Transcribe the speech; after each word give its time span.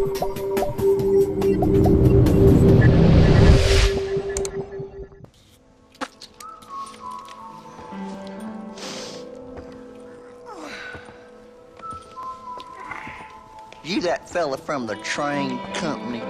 You 0.00 0.06
that 14.00 14.26
fella 14.26 14.56
from 14.56 14.86
the 14.86 14.96
train 15.02 15.58
company, 15.74 16.20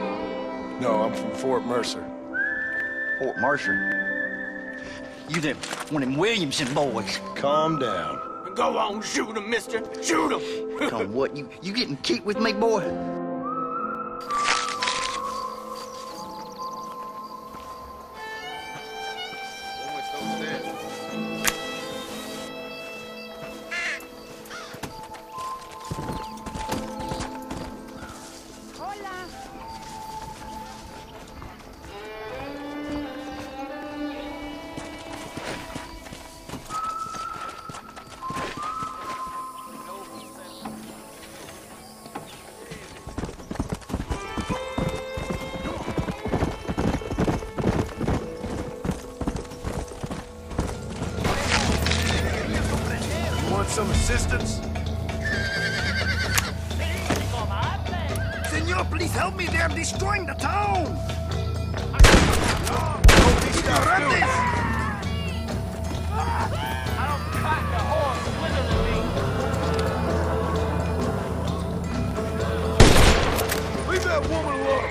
No, 0.80 1.02
I'm 1.02 1.14
from 1.14 1.30
Fort 1.30 1.64
Mercer. 1.64 2.04
Fort 3.20 3.38
Mercer. 3.38 4.80
You 5.28 5.40
them 5.40 5.56
one 5.90 6.02
of 6.02 6.08
them 6.08 6.18
Williamson 6.18 6.74
boys. 6.74 7.20
Calm 7.36 7.78
down. 7.78 8.18
Go 8.56 8.76
on, 8.76 9.00
shoot 9.02 9.36
him, 9.36 9.48
mister. 9.48 9.80
Shoot 10.02 10.32
him. 10.32 10.88
Come 10.88 11.12
what? 11.12 11.36
You 11.36 11.48
you 11.62 11.72
getting 11.72 11.98
kicked 11.98 12.26
with 12.26 12.40
me, 12.40 12.52
boy? 12.52 13.19
Some 53.90 54.00
assistance? 54.00 54.60
Senor, 58.50 58.84
please 58.84 59.12
help 59.12 59.36
me. 59.36 59.46
They 59.46 59.58
are 59.58 59.68
destroying 59.68 60.26
the 60.26 60.34
town. 60.34 60.96
Leave 73.88 74.04
that 74.04 74.22
woman 74.28 74.60
alone! 74.60 74.90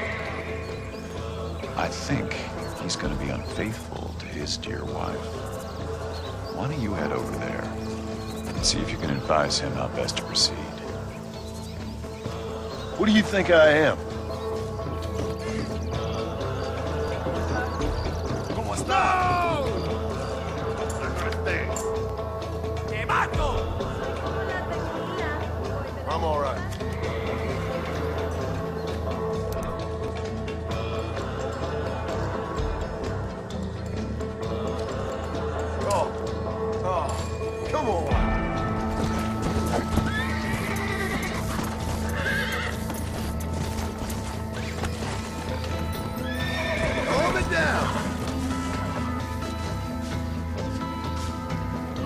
I 1.77 1.88
think 1.88 2.33
he's 2.81 2.95
going 2.95 3.17
to 3.17 3.23
be 3.23 3.30
unfaithful 3.30 4.14
to 4.20 4.25
his 4.25 4.58
dear 4.58 4.83
wife. 4.83 5.17
Why 6.55 6.67
don't 6.67 6.81
you 6.81 6.94
head 6.94 7.11
over 7.11 7.38
there 7.38 7.89
and 8.59 8.65
see 8.65 8.79
if 8.79 8.91
you 8.91 8.97
can 8.97 9.09
advise 9.11 9.57
him 9.57 9.71
how 9.71 9.88
best 9.88 10.17
to 10.17 10.23
proceed? 10.23 10.53
What 12.97 13.05
do 13.05 13.13
you 13.13 13.21
think 13.21 13.52
I 13.52 13.69
am? 13.69 13.97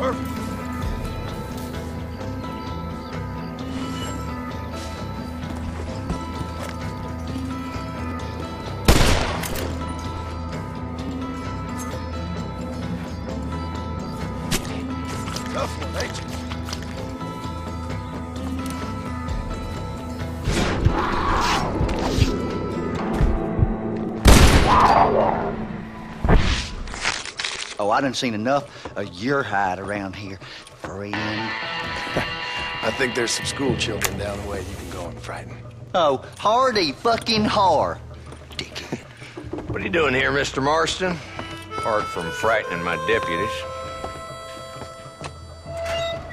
Perfect. 0.03 0.43
Tough 15.53 15.81
one, 15.81 16.03
ain't 16.03 16.19
you? 16.19 16.42
Oh, 27.83 27.91
I 27.91 27.99
done 27.99 28.13
seen 28.13 28.33
enough 28.33 28.95
of 28.95 29.13
your 29.21 29.43
hide 29.43 29.77
around 29.77 30.15
here, 30.15 30.37
friend. 30.77 31.13
I 31.15 32.93
think 32.97 33.13
there's 33.13 33.31
some 33.31 33.45
school 33.45 33.75
children 33.75 34.17
down 34.17 34.41
the 34.41 34.47
way 34.47 34.61
you 34.61 34.75
can 34.77 34.89
go 34.89 35.07
and 35.07 35.19
frighten. 35.21 35.57
Oh, 35.93 36.23
hardy 36.39 36.93
fucking 36.93 37.43
har. 37.43 37.99
Dickhead. 38.51 38.99
What 39.69 39.81
are 39.81 39.83
you 39.85 39.91
doing 39.91 40.13
here, 40.13 40.31
Mr. 40.31 40.63
Marston? 40.63 41.17
Apart 41.77 42.05
from 42.05 42.31
frightening 42.31 42.81
my 42.81 42.95
deputies. 43.05 43.51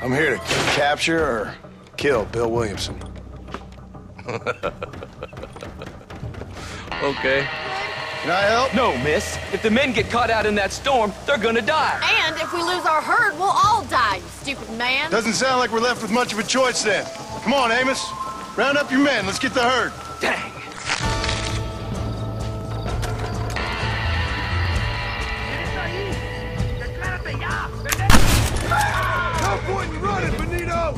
I'm 0.00 0.12
here 0.12 0.36
to 0.36 0.42
capture 0.76 1.20
or 1.20 1.54
kill 1.96 2.26
Bill 2.26 2.48
Williamson. 2.48 3.02
Okay. 7.02 7.48
Can 8.22 8.30
I 8.30 8.42
help? 8.42 8.74
No, 8.74 8.98
miss. 8.98 9.38
If 9.50 9.62
the 9.62 9.70
men 9.70 9.94
get 9.94 10.10
caught 10.10 10.28
out 10.28 10.44
in 10.44 10.54
that 10.56 10.72
storm, 10.72 11.10
they're 11.24 11.38
gonna 11.38 11.62
die. 11.62 11.98
And 12.26 12.36
if 12.36 12.52
we 12.52 12.62
lose 12.62 12.84
our 12.84 13.00
herd, 13.00 13.32
we'll 13.38 13.48
all 13.48 13.82
die, 13.84 14.16
you 14.16 14.22
stupid 14.42 14.70
man. 14.76 15.10
Doesn't 15.10 15.32
sound 15.32 15.58
like 15.58 15.72
we're 15.72 15.80
left 15.80 16.02
with 16.02 16.10
much 16.10 16.34
of 16.34 16.38
a 16.38 16.42
choice 16.42 16.82
then. 16.82 17.06
Come 17.42 17.54
on, 17.54 17.72
Amos. 17.72 18.04
Round 18.58 18.76
up 18.76 18.90
your 18.90 19.00
men. 19.00 19.24
Let's 19.24 19.38
get 19.38 19.54
the 19.54 19.62
herd. 19.62 19.92
Dang. 20.20 20.52
No 29.40 29.58
point 29.66 29.94
in 29.94 30.00
running, 30.02 30.36
Benito! 30.36 30.94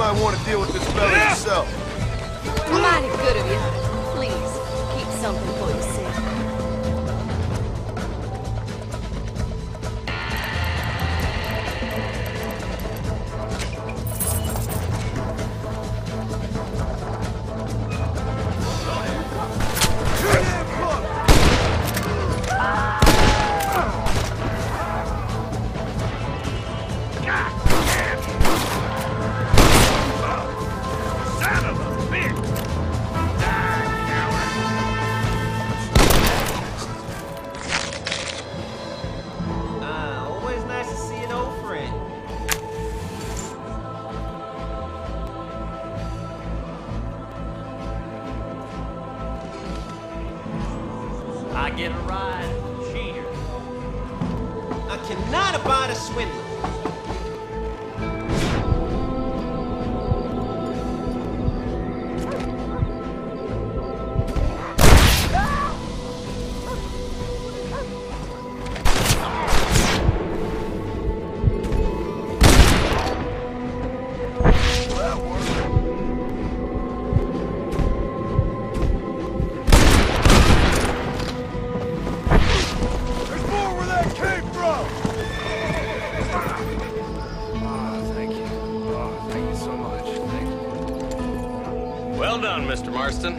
Might 0.00 0.18
want 0.22 0.34
to 0.34 0.44
deal 0.46 0.58
with 0.58 0.72
this 0.72 0.82
fella 0.92 1.12
yourself. 1.12 1.68
Mighty 2.72 3.08
good 3.20 3.36
of 3.36 3.46
you. 3.52 3.60
Please, 4.16 4.52
keep 4.96 5.06
something 5.20 5.52
for 5.60 5.68
yourself. 5.68 6.09
I 51.70 51.76
get 51.76 51.92
a 51.92 51.98
ride. 52.00 52.52
Cheater. 52.92 53.24
I 54.90 54.98
cannot 55.06 55.54
abide 55.54 55.90
a 55.90 55.94
swindler. 55.94 56.49
Well 92.40 92.58
done, 92.58 92.66
Mr. 92.66 92.90
Marston. 92.90 93.34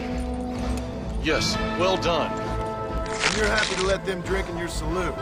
Yes, 1.24 1.56
well 1.76 1.96
done. 1.96 2.30
And 2.30 3.36
you're 3.36 3.48
happy 3.48 3.74
to 3.74 3.82
let 3.84 4.06
them 4.06 4.20
drink 4.20 4.48
in 4.48 4.56
your 4.56 4.68
saloon? 4.68 5.12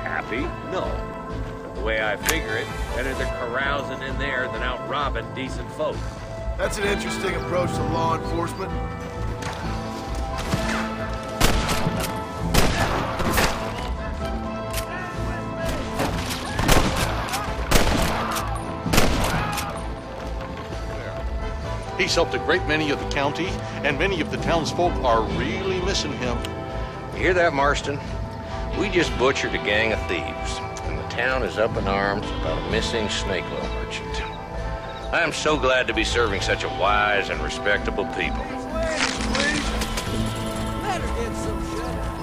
Happy? 0.00 0.40
No. 0.72 0.90
But 1.62 1.74
the 1.74 1.82
way 1.82 2.02
I 2.02 2.16
figure 2.16 2.56
it, 2.56 2.66
better 2.96 3.12
they're 3.12 3.26
carousing 3.36 4.00
in 4.00 4.18
there 4.18 4.48
than 4.48 4.62
out 4.62 4.88
robbing 4.88 5.26
decent 5.34 5.70
folk. 5.72 5.98
That's 6.56 6.78
an 6.78 6.84
interesting 6.84 7.34
approach 7.34 7.70
to 7.72 7.82
law 7.88 8.16
enforcement. 8.16 8.72
He's 21.98 22.14
helped 22.14 22.32
a 22.34 22.38
great 22.38 22.64
many 22.66 22.90
of 22.90 23.00
the 23.00 23.08
county, 23.10 23.48
and 23.82 23.98
many 23.98 24.20
of 24.20 24.30
the 24.30 24.36
townsfolk 24.38 24.94
are 25.04 25.22
really 25.36 25.80
missing 25.82 26.12
him. 26.18 26.38
You 27.14 27.18
hear 27.18 27.34
that, 27.34 27.52
Marston? 27.52 27.98
We 28.78 28.88
just 28.88 29.16
butchered 29.18 29.52
a 29.54 29.58
gang 29.58 29.92
of 29.92 30.00
thieves, 30.06 30.60
and 30.84 30.96
the 30.96 31.08
town 31.08 31.42
is 31.42 31.58
up 31.58 31.76
in 31.76 31.88
arms 31.88 32.24
about 32.40 32.62
a 32.66 32.70
missing 32.70 33.08
snake 33.08 33.44
oil 33.52 33.68
merchant. 33.74 34.22
I 35.12 35.22
am 35.22 35.32
so 35.32 35.58
glad 35.58 35.88
to 35.88 35.94
be 35.94 36.04
serving 36.04 36.40
such 36.40 36.62
a 36.62 36.68
wise 36.68 37.30
and 37.30 37.40
respectable 37.40 38.04
people. 38.06 38.44
Let 40.82 41.00
her 41.00 41.24
get 41.24 41.34
some 41.36 41.60
shut 41.76 42.17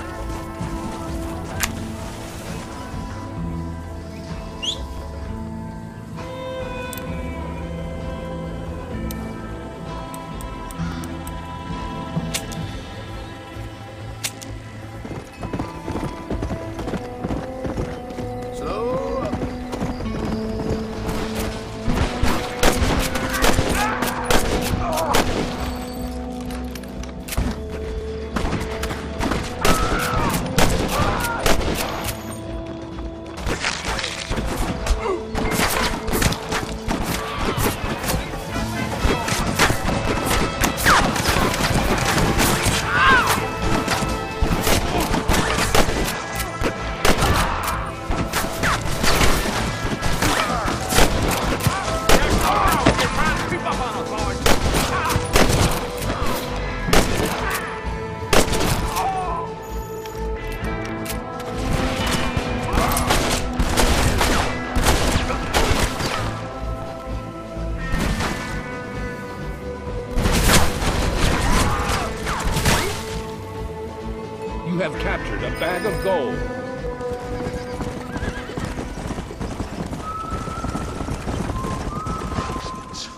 have 74.92 75.02
captured 75.02 75.44
a 75.44 75.50
bag 75.60 75.84
of 75.84 76.04
gold. 76.04 76.36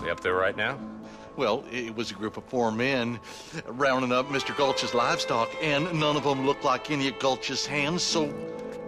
We 0.02 0.08
up 0.08 0.20
there 0.20 0.32
right 0.32 0.56
now? 0.56 0.78
Well, 1.36 1.62
it 1.70 1.94
was 1.94 2.10
a 2.10 2.14
group 2.14 2.38
of 2.38 2.44
four 2.44 2.72
men 2.72 3.20
rounding 3.66 4.12
up 4.12 4.28
Mr. 4.28 4.56
Gulch's 4.56 4.94
livestock, 4.94 5.50
and 5.60 5.92
none 6.00 6.16
of 6.16 6.24
them 6.24 6.46
looked 6.46 6.64
like 6.64 6.90
any 6.90 7.08
of 7.08 7.18
Gulch's 7.18 7.66
hands, 7.66 8.02
so 8.02 8.32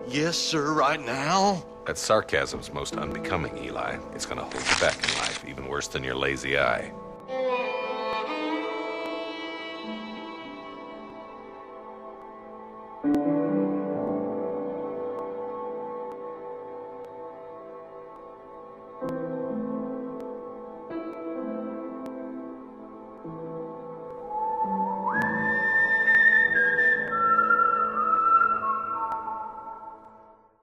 yes, 0.09 0.39
sir, 0.39 0.73
right 0.73 1.05
now. 1.05 1.63
That 1.85 1.99
sarcasm's 1.99 2.73
most 2.73 2.97
unbecoming, 2.97 3.59
Eli. 3.63 3.99
It's 4.15 4.25
gonna 4.25 4.41
hold 4.41 4.55
you 4.55 4.81
back 4.81 4.97
in 4.97 5.19
life, 5.19 5.45
even 5.47 5.69
worse 5.69 5.89
than 5.89 6.03
your 6.03 6.15
lazy 6.15 6.59
eye. 6.59 6.91